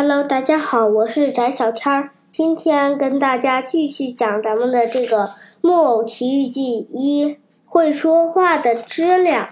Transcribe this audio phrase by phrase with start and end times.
[0.00, 2.10] Hello，大家好，我是翟小天儿。
[2.30, 5.24] 今天跟大家继续讲咱们的这个
[5.60, 7.36] 《木偶奇遇记》一
[7.66, 9.48] 会说话的知了。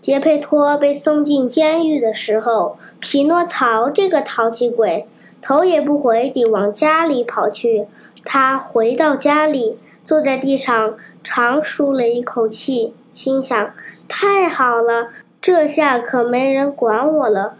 [0.00, 5.06] 杰佩托被送进监狱的时候，匹诺曹这个淘气鬼
[5.40, 7.86] 头也不回地往家里跑去。
[8.24, 13.70] 他回到家里，坐在地上长舒了一口气，心想：
[14.08, 17.54] 太好了，这下可没人管我了。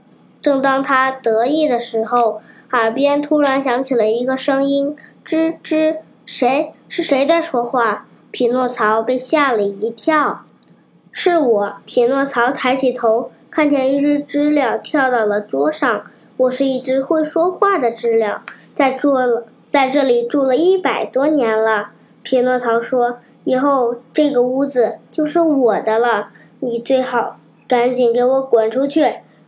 [0.45, 4.95] 正当他得意的时候，耳边突然响起了一个声音
[5.25, 6.75] ：“吱吱，谁？
[6.87, 10.45] 是谁在说话？”匹诺曹被吓了一跳。
[11.11, 16.03] “是我。”匹诺曹抬起头，看见一只知了跳到了桌上。
[16.37, 18.43] “我是一只会说话的知了，
[18.75, 21.93] 在住了在这里住了一百多年了。”
[22.23, 26.29] 匹诺曹说：“以后这个屋子就是我的了。
[26.61, 29.07] 你最好赶紧给我滚出去。”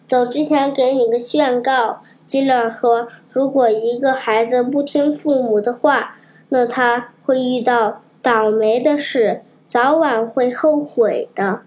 [0.08, 6.16] 走之前给你个宣告，基了说：“如果一个孩子不听父母的话，
[6.50, 11.62] 那他会遇到倒霉的事，早晚会后悔的。”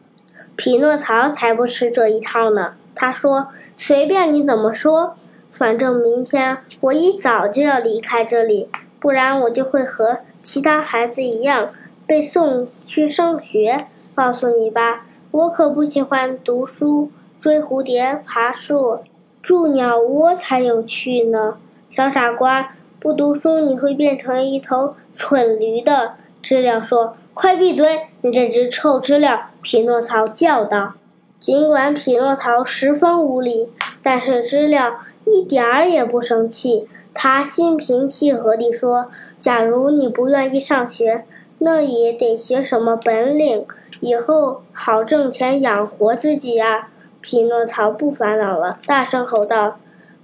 [0.55, 2.75] 匹诺曹才不吃这一套呢。
[2.95, 5.13] 他说：“随便你怎么说，
[5.51, 11.69] 反正明天我一早就要离开这里，不然我就会和其他孩子一样
[12.07, 13.87] 被送去上学。
[14.13, 18.99] 告诉你吧，我可不喜欢读书。”追蝴蝶、爬树、
[19.41, 21.55] 筑鸟窝才有趣呢！
[21.87, 26.15] 小傻瓜，不读书你会变成一头蠢驴的。
[26.41, 30.95] 知了说：“快闭嘴，你这只臭知了！”匹诺曹叫道。
[31.39, 33.71] 尽管匹诺曹十分无礼，
[34.03, 36.85] 但是知了一点儿也不生气。
[37.13, 39.09] 他心平气和地说
[39.39, 41.23] ：“假如你不愿意上学，
[41.59, 43.65] 那也得学什么本领，
[44.02, 46.89] 以后好挣钱养活自己呀。”
[47.21, 49.77] 匹诺曹不烦恼了，大声吼道：“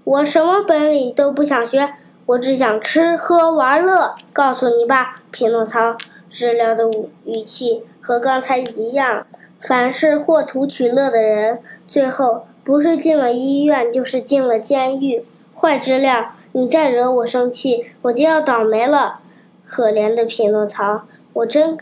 [0.05, 1.93] 我什么本领都不想学，
[2.27, 4.15] 我只想吃喝玩乐。
[4.31, 5.97] 告诉你吧，匹诺曹，
[6.29, 6.89] 知了的
[7.25, 9.25] 语气和刚才一样。
[9.59, 15.25] 凡是获图取乐的人，最后不是进了医院，就是进了监狱。
[15.55, 19.19] 坏知了，你再惹我生气，我就要倒霉了。
[19.65, 21.01] 可怜的匹诺曹，
[21.33, 21.77] 我真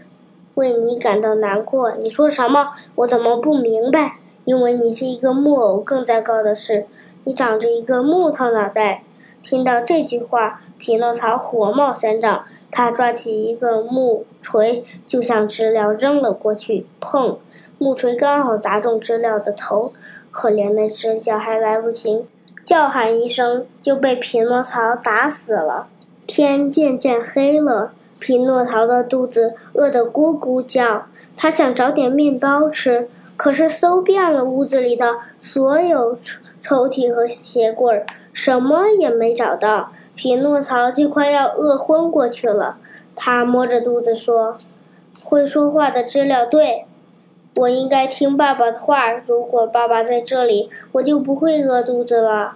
[0.56, 1.91] 为你感到难过。
[1.91, 2.72] 你说什么？
[2.96, 6.86] 我怎么不明白？”因为你是一个木偶，更糟糕的是，
[7.24, 9.04] 你长着一个木头脑袋。
[9.42, 16.86] 听到这句话，匹诺曹火冒三丈，他抓起一个木锤就向知了扔了过去。
[17.02, 17.38] 砰！
[17.78, 19.92] 木锤刚好砸中知了的头，
[20.32, 22.26] 可怜的知了还来不及
[22.64, 25.88] 叫喊一声，就被匹诺曹打死了。
[26.26, 27.92] 天渐渐黑了，
[28.23, 33.09] 匹诺曹的肚子饿得咕咕叫，他想找点面包吃。
[33.35, 36.17] 可是搜遍了屋子里的所有
[36.61, 39.91] 抽屉和鞋柜，什么也没找到。
[40.16, 42.78] 匹诺曹就快要饿昏过去了。
[43.13, 44.57] 他摸着肚子说
[45.22, 46.85] ：“会说话的知了对，
[47.57, 49.11] 我应该听爸爸的话。
[49.11, 52.55] 如果爸爸在这里，我就不会饿肚子了。”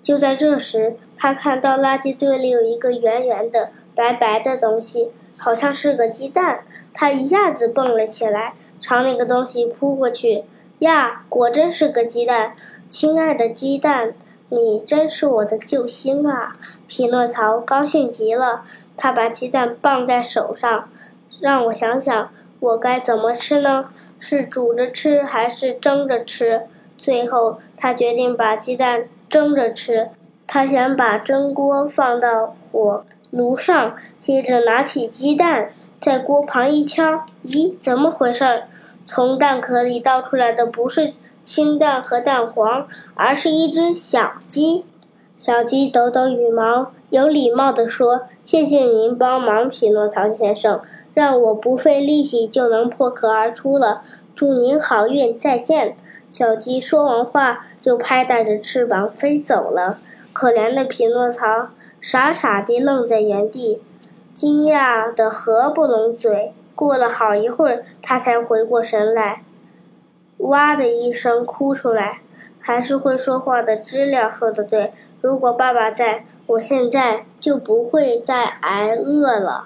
[0.00, 6.64] 就在这时，他看到垃圾堆里有一个圆圆的、白白的东西，好像是个鸡蛋。
[6.94, 8.54] 他一下子蹦了起来。
[8.80, 10.44] 朝那个东西扑过去，
[10.78, 12.54] 呀，果真是个鸡蛋！
[12.88, 14.14] 亲爱的鸡蛋，
[14.48, 16.56] 你真是我的救星啊！
[16.88, 18.64] 匹诺曹高兴极了，
[18.96, 20.88] 他把鸡蛋放在手上，
[21.42, 23.90] 让我想想，我该怎么吃呢？
[24.18, 26.62] 是煮着吃还是蒸着吃？
[26.96, 30.08] 最后，他决定把鸡蛋蒸着吃。
[30.46, 35.70] 他想把蒸锅放到火炉上，接着拿起鸡蛋。
[36.00, 38.62] 在锅旁一敲，咦，怎么回事？
[39.04, 44.86] 从蛋壳里倒出来的不是清蛋和蛋黄，而是一只小鸡。
[45.36, 50.80] 小鸡抖抖羽毛，有礼貌地说：“谢谢您帮忙，匹诺曹先生，
[51.12, 54.02] 让我不费力气就能破壳而出了。
[54.34, 55.96] 祝您好运，再见。”
[56.30, 59.98] 小鸡说完话，就拍打着翅膀飞走了。
[60.32, 61.68] 可怜的匹诺曹
[62.00, 63.82] 傻傻地愣在原地。
[64.34, 69.42] 惊讶的合不拢嘴，过了好一会儿，他才回过神来，
[70.38, 72.20] 哇的一声哭出来。
[72.58, 79.64] 还是会说话的知了说的对，如果爸爸在，我现在就不会再挨饿了。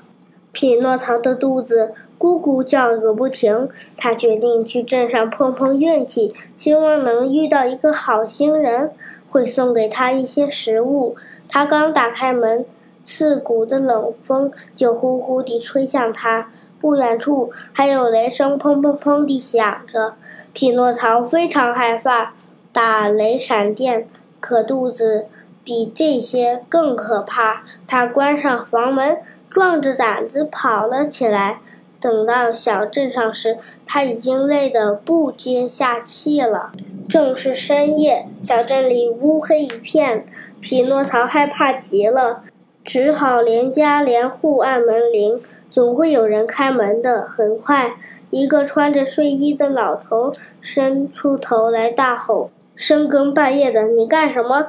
[0.53, 8.93] 匹诺曹的肚子咕咕叫个不停，他决定去镇上碰碰运气，希望能遇到一个好心人，
[9.29, 11.17] 会送给他一些食物。
[11.55, 12.67] 他刚打开门。
[13.05, 20.15] 刺骨的冷风就呼呼地吹向他，不远处还有雷声砰砰砰地响着。
[20.55, 22.33] 匹诺曹非常害怕
[22.73, 24.09] 打雷闪电，
[24.41, 25.27] 可肚子
[25.63, 27.63] 比这些更可怕。
[27.87, 29.19] 他关上房门，
[29.51, 31.61] 壮着胆子跑了起来。
[32.01, 36.73] 等到小镇上时，他已经累得不接下气了。
[37.09, 40.25] 正是深夜，小镇里乌黑一片，
[40.61, 42.43] 匹诺曹害怕极了，
[42.83, 45.41] 只好连家连户按门铃，
[45.71, 47.23] 总会有人开门的。
[47.23, 47.95] 很快，
[48.31, 54.69] 一个穿着睡衣的老头伸出头来，大吼：“深更半夜的，你干什么？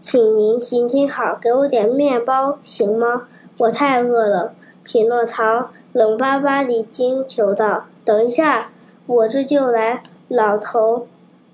[0.00, 3.28] 请您行行好，给我点面包行吗？
[3.58, 8.70] 我太饿了。”匹诺曹冷巴巴地惊求道：“等一下，
[9.06, 11.06] 我这就来。”老头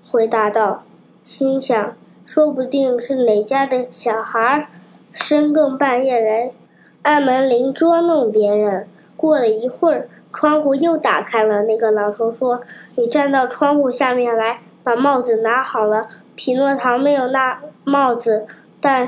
[0.05, 0.83] 回答道，
[1.23, 1.95] 心想
[2.25, 4.67] ：“说不定是哪家的小孩
[5.11, 6.51] 深更半夜来
[7.03, 11.63] 按门铃捉弄别人。”过了一会儿，窗户又打开了。
[11.63, 12.61] 那个老头说
[12.95, 18.45] ：“你站到窗户下面来，把帽子拿好了。”匹诺曹没有拿帽子，
[18.81, 19.07] 但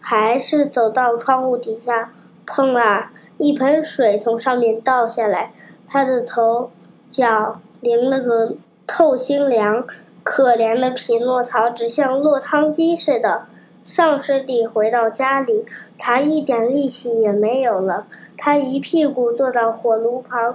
[0.00, 2.12] 还是走到窗户底下，
[2.46, 3.12] 砰啊！
[3.36, 5.52] 一盆水从上面倒下来，
[5.86, 6.70] 他的头
[7.10, 8.56] 脚淋了个
[8.86, 9.84] 透心凉。
[10.32, 13.46] 可怜的匹诺曹只像落汤鸡似的，
[13.82, 15.66] 丧失地回到家里。
[15.98, 18.06] 他一点力气也没有了。
[18.38, 20.54] 他一屁股坐到火炉旁，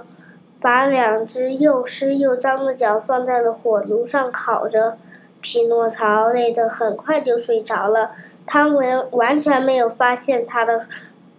[0.62, 4.96] 把两只又湿又脏的脚放在了火炉上烤着。
[5.42, 8.12] 匹诺曹累得很快就睡着了。
[8.46, 10.86] 他完完全没有发现他的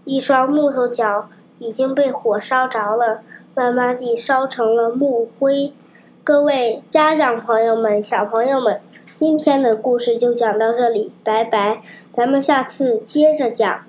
[0.05, 1.27] 一双木头脚。
[1.57, 3.21] 已经被火烧着了，
[3.55, 5.73] 慢慢地烧成了木灰。
[6.27, 8.81] 各位家长朋友们、小朋友们，
[9.15, 11.79] 今天的故事就讲到这里，拜拜，
[12.12, 13.86] 咱们下次接着讲。